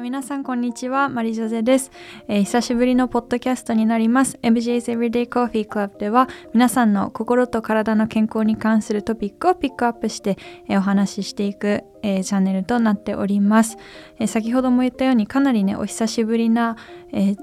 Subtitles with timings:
[0.00, 1.90] 皆さんこんにちはマリジョゼです、
[2.28, 4.38] えー、久しぶりのポッドキャストになります。
[4.42, 10.38] MJ's Everyday Coffee Club では皆さんの心と体の健康に関するトピックをピックアップして、
[10.68, 13.76] えー、お話ししていく、えー、チャンネルとなっております、
[14.18, 16.76] え先ほども言ったようにかなりねお久しぶりな、
[17.12, 17.34] え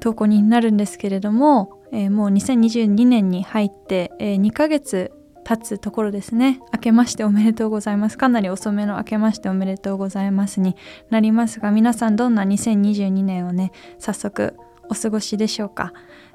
[0.00, 5.12] 投稿になるんですけれども、えもう2022年に入って、え2ヶ月
[5.50, 6.60] 経つところですね。
[6.72, 8.16] 明けましておめでとうございます。
[8.16, 10.76] かなり遅めの明けましておめでとうございますに
[11.10, 14.54] なりますが皆さんどんな2022年をね早速
[14.88, 15.92] お過ごしでしょうか、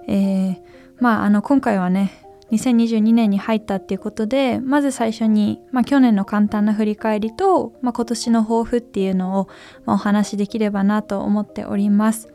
[0.10, 0.58] えー、
[1.00, 2.12] まああの今回はね
[2.52, 9.48] 2022年に入ったっていうことでまず最初に、まあ、去年の簡単な振り返りと、まあ、今年の抱負っていうのを、
[9.86, 12.28] まあ、お話しできればなと思っております。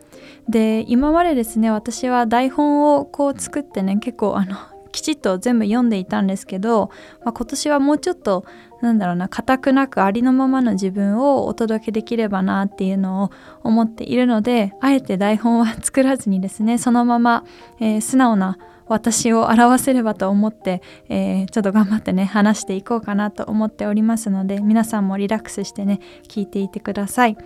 [0.49, 4.57] で今までですね私は台本をこう作ってね結構あの
[4.93, 6.91] きちっと全部読んでいたんですけど、
[7.25, 8.45] まあ、今年はもうちょっと
[8.81, 13.31] なんだろうな固くなくありのままの自分をお届けできればなっていうのを
[13.63, 17.45] 思っているのであえて台本は作らずにですねそのまま、
[17.79, 27.37] えー、素直な私を表せればと思って、えー、ちょっと頑張ってね話していこうかなと思っておりますので皆さんもリラックスしてね聞いていてください。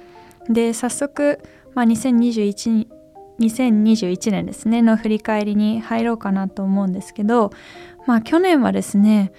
[0.48, 1.41] で早速、
[1.74, 2.86] まあ、2021
[3.40, 7.50] 2021年ですねの振り返りに入ろうかなと思うんですけど
[8.06, 9.32] まあ去年はですね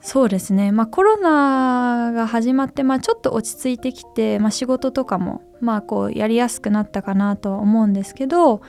[0.00, 8.62] そうですね、まあ、コロナが始まって、まあ、ちょっと落ち着いてきて、まあ、仕事とかも、まあ、こうやりやすくなったかなとは思うんですけど、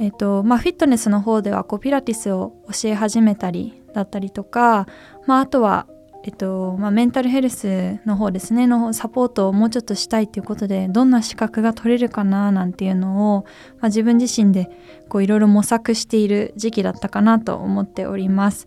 [0.00, 4.86] えーとまあ、フィットネスの方ではこうピラティスを教え始めたりだったりとか、
[5.26, 5.86] まあ、あとは
[6.28, 13.46] えっとまあ、メンタルヘルスの方ですねのサポートをもうちょっとしたいということでどんな資格が取れるかななんていうのを、
[13.78, 14.68] まあ、自分自身で
[15.14, 18.66] いろいろ模索している時期だったかなと思っております。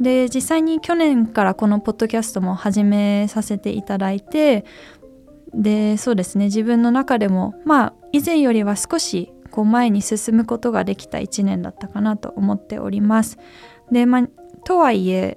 [0.00, 4.64] で実際に去年からこのポッドキャストも始めさせていただいて
[5.52, 13.36] でそうですね自分の中でもまあ以前よりは少しこう前に進むことができた1年だったかなと思っております。
[13.90, 14.28] でまあ
[14.64, 15.36] とはいえ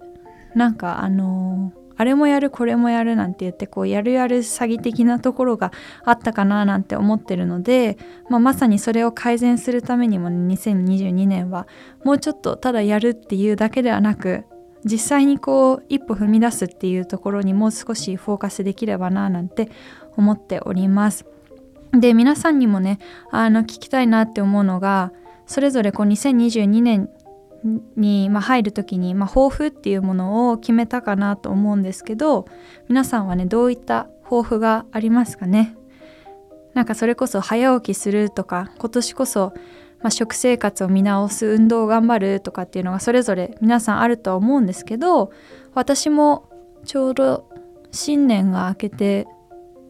[0.55, 5.71] なんかあのー、あれもやるこれもやるなんて言ってこうやるやる詐欺的なところが
[6.03, 7.97] あったかななんて思ってるので、
[8.29, 11.67] まあ、まさにそれを改善するためにも、2022年は
[12.03, 14.45] もうちょっとただやるっていうだけではなく
[14.85, 19.69] 実際にこう一歩踏み出すっていうところにもう少しフォーカスできればななんて
[20.17, 21.25] 思っております。
[21.93, 22.99] で皆さんにもね
[23.31, 25.11] あの聞きたいなって思うのが
[25.45, 27.09] それぞれこう2022年
[27.95, 32.45] に、まあ、入る時に、まあ、抱負っていうものを決めたかなと思うんですけど
[32.89, 35.75] 皆さんはねどういった抱負がありますかね？
[36.73, 39.53] なんかそれこそ早起きするとか今年こそ、
[40.01, 45.31] まあ、食生活を見直す運動を頑張るとかっていうのがそれぞれ皆さんあるとは思うんですけど
[45.73, 46.49] 私も
[46.83, 47.47] ちょうど
[47.91, 49.27] 新年が明けて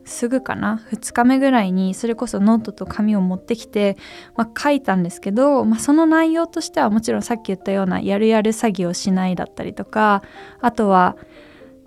[0.06, 3.98] すぐかな？2日目ぐらいにそれこそノートと紙を持ってきて、
[4.36, 10.24] まあ、書いたんですけど、まあ、その内容としてはもちろんさっき言ったようなやるやる詐欺をしないだったりとか
[10.62, 11.16] あとは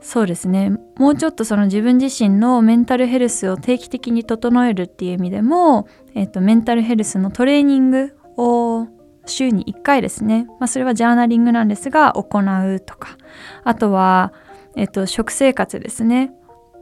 [0.01, 8.89] そうですねもうちょっとその自分自身のメンタルヘルスを定期的に整えるっていう意味でも、えっと、メンタルヘルスのトレーニングを
[9.27, 13.17] 週に1回ですね、まあ、それはジャーナリングなんですが行うとか
[13.65, 14.33] あとは、
[14.77, 16.33] えっと、食生活ですね。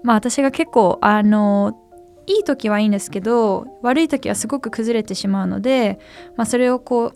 [0.05, 1.81] まあ私が結構あの
[2.27, 5.99] いい時はいいんですけど悪い時はすごく崩れてしまうので、
[6.37, 7.15] まあ、それをこう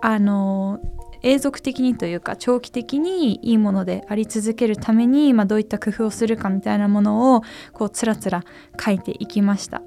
[0.00, 0.80] あの
[1.22, 7.42] 永続的にというか長期的にいいものであり続けるために、まあ、どういった工夫をするかみたいなものを
[7.72, 8.44] こうつらつら
[8.78, 9.82] 書いていきました。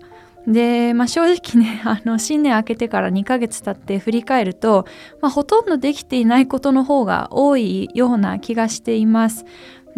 [0.48, 4.86] で、まあ、正直ねあの新年明けてから2ヶ月経って振り返ると、
[5.22, 9.46] まあ、ほとんどできていないことの方が多いような気がしています。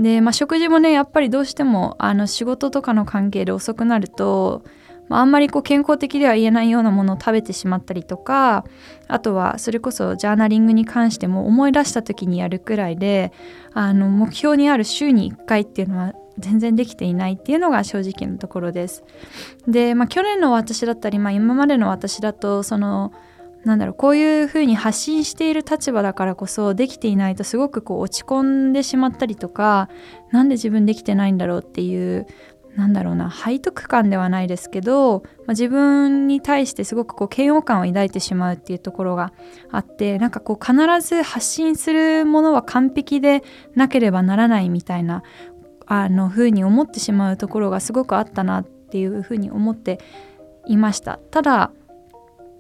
[0.01, 4.63] で、まあ、食事もねやっぱりどうしてもあの仕事とかの関係で遅くなると、
[5.07, 8.66] まあ、あんまりこう健康的では言えないようなものを食べてしまったりとか
[9.07, 13.31] あとはそれこそジャーナリングに関しても思い出した時にやるくらいで
[13.73, 19.03] あの目標にある週に1回っていうのは全然できていないっていうのが正直なところです。
[19.68, 23.12] で、まあ、去年の私だったり、まあ、今までの私だとその
[23.63, 29.90] なんだろうこういうふうに発信している立場だからこそできていないとすごくこう落ち込んでしまったりとか
[30.31, 32.25] 何で自分できてないんだろうっていう
[32.75, 39.34] なんだろうな背徳感ではないですけど、まあ、自分に対してすごくこう嫌悪感を抱いてしまうっていうところが
[39.72, 40.75] あってなんかこう必
[41.08, 43.44] ず発信するものは完璧で
[43.75, 45.24] なければならないみたいな
[45.86, 50.00] あの風に思ってしまうところがすごくあったなっていうふうに思って
[50.66, 51.19] いました。
[51.31, 51.72] ただ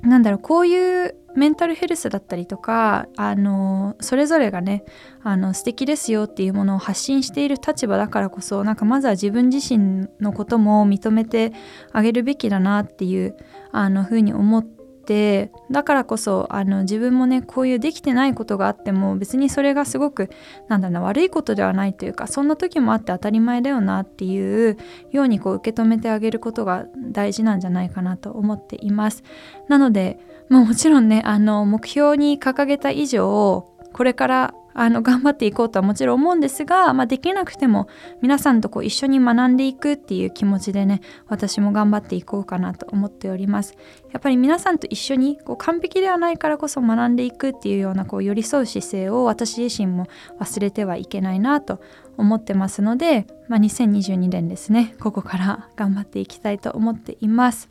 [0.03, 4.83] なんだろうこういうメンタルヘルスだったりとかあのそれぞれがね
[5.23, 11.53] あの素敵ですよっていうものを発信している立場だからこそなんかまずは自分自身のことも認めて
[11.93, 13.37] あげるべきだなっていう
[13.71, 20.29] あのふうに思っててだからこそあの自分もねこういうできてないことがあっても別にそれがすごく
[20.67, 24.77] なんだろうな悪いことではないというかそんな時もあって当たり前だよなっていう
[25.11, 29.23] ようにこう受け止めてあげることが大事なんじゃないかなと思っています。
[29.67, 30.19] なので、
[30.49, 37.87] まあ、もちろんねあの目標に掲げた以上これからあの頑張っていこうとはもちろん思うんですが、まあ、できなくても
[38.21, 43.75] 皆さんとこう一緒に学んでいくっていう気持ちでね私も頑張っていこうかなと思っております。
[44.11, 50.07] やっぱり皆さんと一緒にこう完璧ではないからこそ学んでいくっていうようなこう寄り添う姿勢を私自身も
[50.39, 51.81] 忘れてはいけないなと
[52.17, 57.69] 思ってますので、まあ、2022年ですねここから頑張っていきたいと思っています。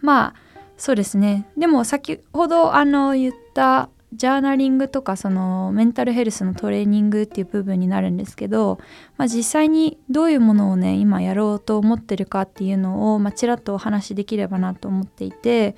[0.00, 0.34] まあ
[0.76, 1.46] そうですね。
[1.56, 8.78] でも先ほどあの言ったジャーナリングとかそのメンタルヘルスのトレーニングっていう部分になるんですけど、
[9.18, 15.76] まあ、実際にどういうものをね今やろうと思ってるかっていうのを、まあ、ちらっとお話しできればなと思っていて、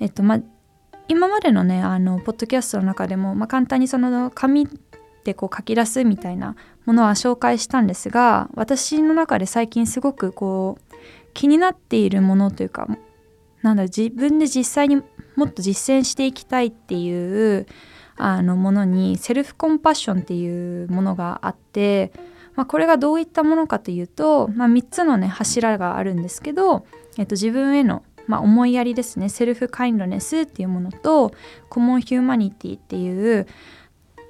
[0.00, 0.40] えっとまあ、
[1.06, 4.68] 今までのねあのポッドキャストの中でも、まあ、簡単にその紙
[5.22, 6.56] でこう書き出すみたいな
[6.86, 10.94] ものは紹介したんですが私の中で最近すごくこう
[11.34, 12.88] 気になっているものというか
[13.62, 15.02] なんだ自分で実際に
[15.40, 17.66] もっと実践していきたいっていう
[18.18, 22.12] あのものにセルフコンパッションっていうものがあって、
[22.56, 26.84] まあ、これがどういったものかというと、まあ、3つのね柱があるんですけど、
[27.16, 31.32] えっと、自分への、まあ、思いやりですねセルフカインドネスっていうものと
[31.70, 33.46] コモンヒューマニティっていう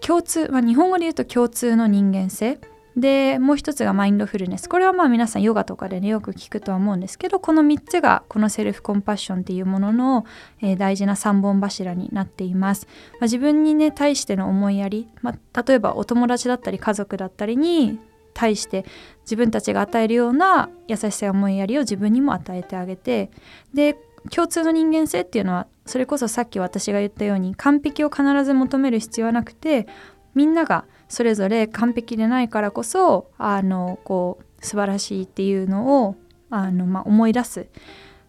[0.01, 2.61] 共通、まあ、日本語で言うと共通の人間性。
[3.01, 4.69] でもう一つがマインドフルネス。
[4.69, 10.27] これはまあ皆さんヨガとかでねよく聞くとは思うんですけどこの3つがこのセルフコンパッションっていうものの、
[10.61, 17.99] えー、大事な3本柱になっています、まあ、自分にね対しての思いやり、まあ、例えばお友達だったり家族だったりに
[18.35, 18.85] 対して
[19.23, 23.31] 自分たちが与えるような優しさや思いやりを自分にも与えてあげて
[23.75, 23.97] で
[24.31, 29.87] 共通の人間性っていうのはそれこそさっき私が言ったように完璧を必ず求める必要はなくて
[30.35, 36.17] みんながそれぞれ完璧でないからこそあのこう素晴らしいっていうのを
[36.49, 37.67] あの、まあ、思い出す。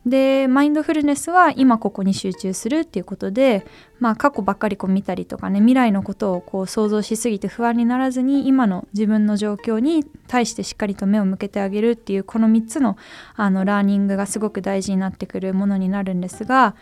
[0.04, 3.68] でマインドフルネスは今ここに集中するっていうことで、
[4.00, 12.98] まあ、過去ばっかりこう見たりとかね未来のことをこう想像しすぎて不安にならずに今の自分の状況に対してしっかりと目を向けてあげるっていうこの3つの
[13.36, 16.76] あのラーニングがすごく大事になってくるものになるんですが、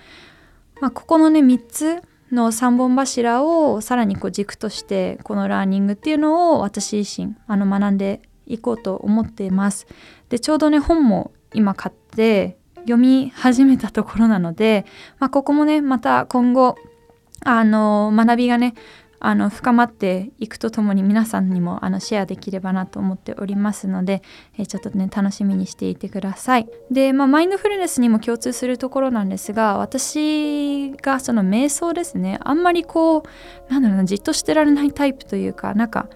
[0.80, 9.88] まあ、ここのね3つの3本柱をさらにこう軸としてこのラーニングっていうのを私自身あの学んでいこうと思っています。
[10.30, 14.86] でちょうどね本も今買って読み始めたところなので、
[15.20, 16.76] まあ、ここもねまた今後
[17.44, 18.74] あの学びがね
[19.20, 24.22] あの深まっていくとともに皆さんにもあのシェアできればなと思っておりますので、
[24.58, 26.68] えー、ちょっとね楽しみにしていてください。
[26.90, 36.08] で、まあ、マインドフルネスにも共通するところなんですが私がその瞑想ですねあんまりこうなんだろうなじっとしてられないタイプというかなんか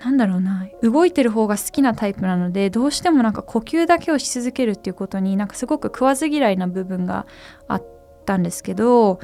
[0.00, 7.26] なんだろうな動いてる方が好きなタイプなのでどうしてもなんか呼吸だけをし続けるっていうことになんかすごく食わず嫌いな部分が
[7.66, 7.86] あっ
[8.24, 9.18] たんですけど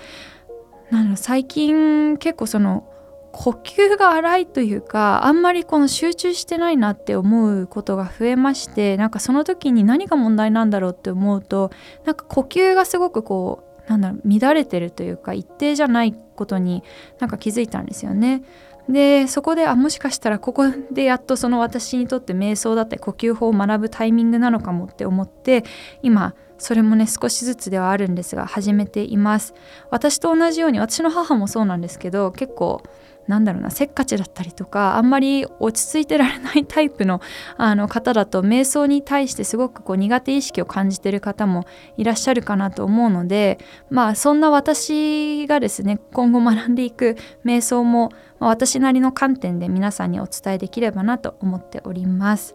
[0.91, 2.89] なんだろう最近結構その
[3.35, 11.71] 呼吸が荒いというかあんまりこの集中してないなって思うことが増えましてなんかその時に何が問題なんだろうって思うと
[12.05, 16.85] なんか呼吸がすごくこうなんだろう乱れてるというか一定じゃないことに
[17.19, 18.43] なんか気づいたんですよね。
[18.89, 25.65] でそこであもしかしたらここでやっとその私にとって瞑想だって呼吸法を学ぶタイミングなのかもって思って
[26.03, 29.55] 今それもね少しずつではあるんですが始めています
[29.91, 32.83] 私と同じように私の母もそうなんですけど結構
[33.27, 37.21] なんだろうなせっかちだったりとかあんまり落ち着いてられないタイプの
[37.57, 41.65] あの方だと瞑想に対してすごくこう苦手意識を感じてる方も
[41.97, 43.59] いらっしゃるかなと思うので
[43.91, 52.55] まあそんな私がですね今後学んでいく瞑想も、ま、私なりの観点で皆さんにお伝えできればなと思っております。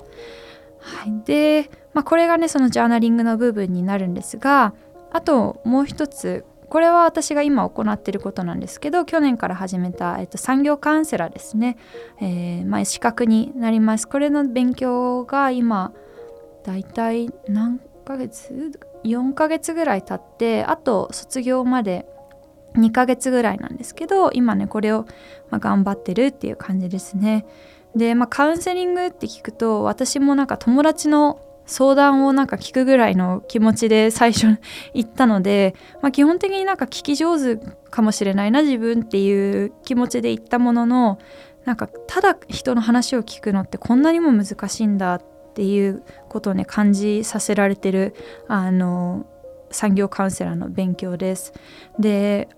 [0.81, 4.73] はい、で、まあ、これがねそのジャーナリングの部分になるんですが
[5.11, 11.77] あともう一つこれは私が今行っていることなんですけど去年から始めた、えっと、産業カウンセラーですね、
[12.21, 14.07] えー、まあ、資格になります。
[14.07, 15.91] これの勉強が今
[16.63, 18.71] だいたい何ヶ月
[19.03, 22.05] ？4ヶ月ぐらい経ってあと卒業まで
[22.75, 25.05] 2ヶ月ぐらいなんですけど今ねこれを、
[25.49, 27.45] まあ、頑張ってるっていう感じですね。
[27.95, 34.59] で、まあ、カウンセリングって聞くと私もなんか友達の相談をなんか聞くぐらいの気持ちで最初
[34.95, 41.19] 行ったので、まあ、基本的になんか聞き上手かもしれないな自分っていう気持ちで行ったものの
[41.65, 45.23] なんかただ人の話を聞くのってこんなにも難しいんだっ
[45.53, 48.15] ていうことをね感じさせられてる
[48.47, 49.27] あの
[49.69, 51.53] 産業カウンセラーの勉強です。
[51.99, 52.49] で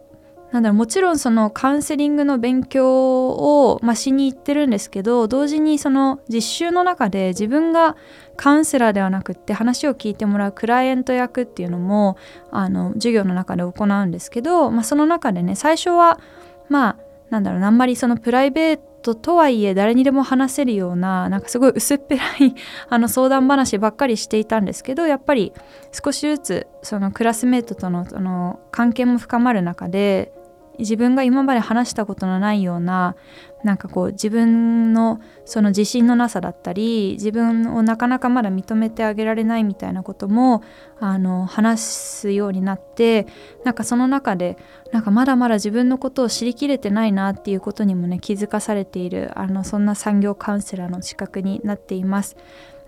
[0.51, 7.96] なんだろうもちろんそのカウンセリングの勉強を、まあ、しに行ってるんですけど同時にその実習の中で自分が
[8.36, 12.17] カウンセラーではなくって話を聞いてもらうクライアント役っていうのも
[12.51, 16.20] あの授業の中で行うんですけど、まあ、その中でね最初は
[16.67, 16.98] まあ
[17.29, 22.55] なんだろうあんまりそのプライベートとはいえ誰にでも話せるようななんかすごい薄っぺらい
[22.89, 25.53] あの相談話ばっかりしていたんですけどやっぱり
[25.91, 30.34] 少しずつそのクラスメートとのその関係も深まる中で
[30.80, 33.16] 自分が今まで話したことのないような
[33.63, 40.63] なんかこう自分のその自信のなさだったり自分をなかなかまだ認めてあげられないみたいなことも
[41.00, 43.28] あの話すようになって
[43.63, 44.58] なんかその中で
[44.92, 52.36] なんかまだまだ自分のことを知りきれてないなっていうことにもね気づかされているあのそんな産業カウンセラーの資格になっています。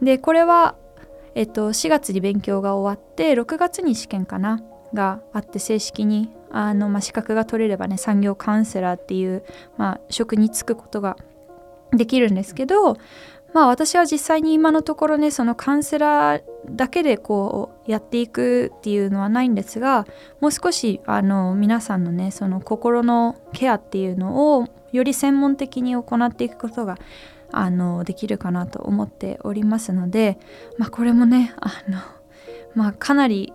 [0.02, 0.76] でこれは
[1.36, 4.62] えっと、4月に勉強が終わって6月に試験かな
[4.94, 9.44] があって正式にあの、まあ、資格が取れればね産業カウンセラーっていう、
[9.78, 11.18] まあ、職に就くことが
[11.92, 12.98] できるんですけど、
[13.54, 20.06] まあ、私は実際に今のところねそのカウンセラーだけでこうやっていくっていうのはないんですが
[20.40, 26.98] もう少しあの皆さんのねその心のケアっていうのをより専門的に行っていくことが
[27.52, 30.40] あのできるかなと思っておりますので、
[30.78, 32.00] まあ、これもねあの、
[32.74, 33.54] まあ、かなり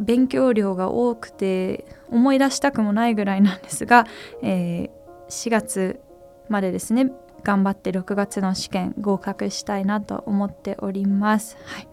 [0.00, 4.06] 勉強量が多くて思い出したくもないぐらいなんですが、
[4.42, 6.00] えー、4月
[6.48, 7.10] までですね
[7.42, 11.56] 頑張って6月の試験合格したいなと思っております。
[11.64, 11.88] はい、っ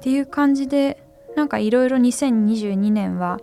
[0.00, 1.02] ていう感じで
[1.36, 3.38] なんかいろいろ2022年は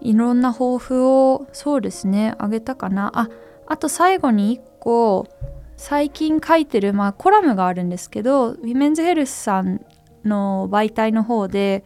[0.00, 3.28] いろんな抱負をそうですねあげたかなあ
[3.66, 5.26] あと最後に1個
[5.76, 9.84] 最近書いてる、まあ、コラムがあるんですけどウィメンズヘルスさん
[10.24, 11.84] の媒体の方で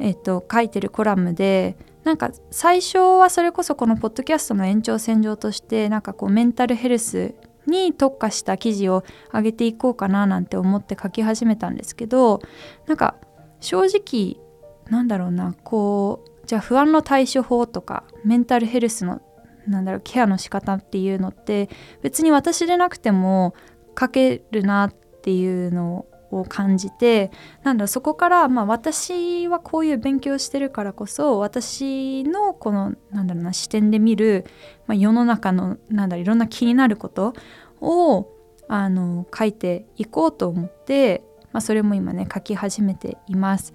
[0.00, 7.34] えっと、書いてるコラムでなんか最初はそれこそこのポッドキャストの延長線上としてなんかこうメンタルヘルス
[7.66, 12.40] に特化した記事を上げていこうかななんて思って書き始めたんですけど
[12.86, 13.16] なんか
[13.60, 14.42] 正直
[14.90, 19.20] なんだろうなこうじゃあ不安の対処法とかメンタルヘルスの
[19.68, 21.68] なんだろうケアの仕方っていうのって
[22.00, 23.54] 別に私でなくても
[23.98, 27.30] 書けるなっていうのを感じて
[27.62, 34.44] なんだそこから、まあ、私はこういう勉強してるからこそ私のこのなんだろうな視点で見る、
[34.86, 37.34] まあ、世の中のなんだろういろんな気になること
[37.80, 38.28] を
[38.68, 43.74] あの書いていこうと思って、まあ、それも今ね書き始めています。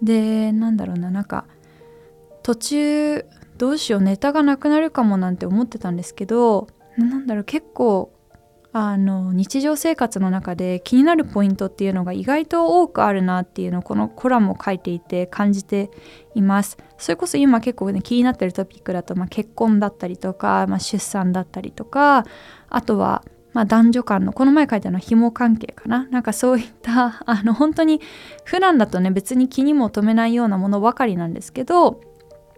[0.00, 1.44] でなんだろうななんか
[2.44, 3.26] 途中
[3.56, 8.12] どうしようネタがなくなるかもなんて思ってたんですけどなんだろう結構
[8.72, 15.90] あの日常生活の中で気になるポイントっていうのが意外と多くあるなっていうのをこのコラムを書いていて感じて
[16.34, 16.76] います。
[16.98, 22.24] それこそ今結構ね気になってるトピックだと、まあ、結婚だったりとか、まあ、出産だったりとか
[22.68, 26.06] あとはまあ、男女間のこの前書いたのは紐関係かな。
[26.10, 28.00] なんかそういった あの本当に
[28.44, 32.00] 普段だとね別に気にも留めないようなものばかりなんですけど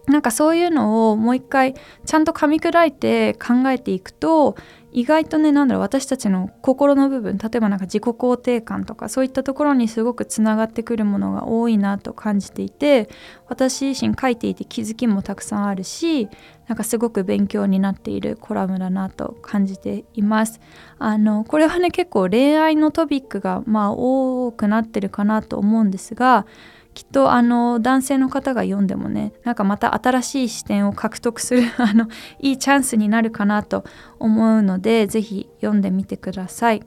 [0.07, 1.75] なんかそういうのをもう一回
[2.05, 4.55] ちゃんと噛み砕いて考えていくと
[4.93, 13.09] 意外とねなんだろう私たちの心の部分例えばなんか自己肯定感とかそういったところにすごくつながってくるものが多いなと感じていて
[13.47, 16.27] 私自身書いていて気づきもたくさんあるし
[16.67, 20.61] なんかすごく勉強になっているコラムだなと感じています。
[20.99, 26.45] あのこれはね結構恋愛のトピックがまあ多くなってるかなと思うんですが
[26.93, 32.07] きっとあの男性の方が読んでもねなんかまた新しい視点を獲得する あの
[32.39, 33.83] いいチャンスになるかなと
[34.19, 36.83] 思うので是非読んでみてください。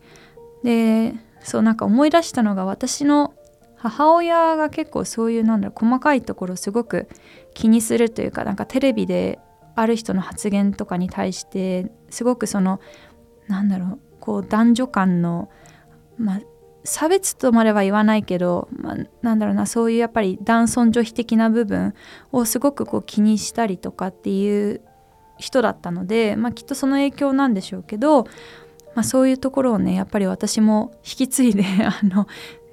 [0.63, 3.35] でそうなんか思い出したのが私の
[3.77, 7.07] 母親が結構そういうなんだろう細かいところすごく
[7.53, 9.39] 気にするというかなんかテレビで
[9.75, 12.81] ある人の発言とかに対してすごくその
[13.47, 15.51] なんだろうこう男女間の、
[16.17, 16.41] まあ、
[16.85, 21.95] 差別とまでは言わないけど、まあ、なんだろうなそういうやっぱり男尊女卑的な部分
[22.31, 24.83] をすごくこう気にしたりとかっていう
[25.39, 28.25] 人だったので、まあ、きっとその影響なんでしょうけど、
[28.95, 32.29] まあ、そういうところをねやっぱり私も引き継いで あの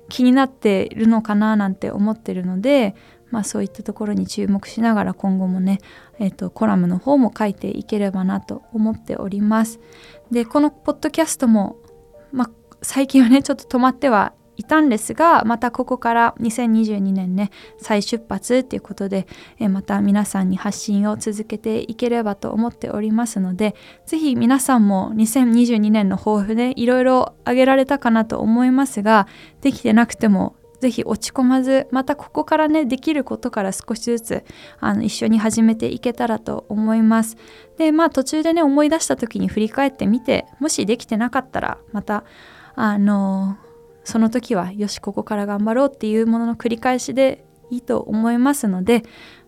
[0.09, 2.95] 気になっているのかななんて思ってるので、
[3.29, 5.79] まあ、そういったところに注目しながら今後もね、
[6.19, 9.79] えーと、コラムの方も書いていければなと思っております。
[10.31, 11.77] でこのポッドキャストも、
[12.33, 12.49] まあ、
[12.81, 19.25] 最近はねちょっと止まってはいたんですがまたここから2022年ね再出発っていうことで、
[19.59, 29.27] えまた皆さんに発信を続けていければと思っておりますので是非皆さんも2022年の抱負でいろいろ挙げられたかなと思いますが
[29.61, 34.43] できてなくてもぜひ落ち込まずまたここからねできることから少しずつ
[34.79, 37.37] あの一緒に始めていけたらと思います。
[37.77, 42.23] でまあ途中でね思い出した時に振り返ってみてもしできてなかったらまた
[42.75, 43.57] あの
[44.03, 49.03] その時はよしここから頑張ろうっていうものの繰り返しでいいと思いますので、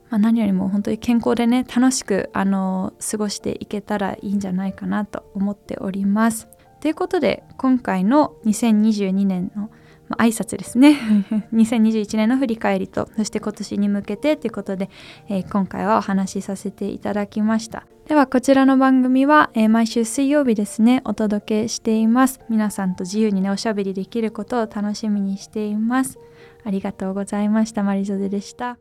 [0.10, 6.48] まあ、何よりも本当に健康でね楽しくあの過ごしていけたらいいんじゃないかなと思っております。
[6.82, 9.70] ということで今回の2022年の
[10.10, 10.98] 「まあ、挨拶ですね。
[11.53, 14.89] 2021年の振り返りとそして今年に向けてということで、
[15.29, 17.86] えー、今回はお話しさせていただきました。
[18.07, 22.41] ではこちらの番組は、えー、毎週水曜日ですねお届けしています。
[22.50, 26.19] 皆さんと自由にねおしゃべりできることを楽しみにしています。
[26.65, 27.83] ありがとうございました。
[27.83, 28.77] マリジョゼでした。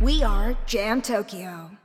[0.00, 1.81] We are Jam Tokyo.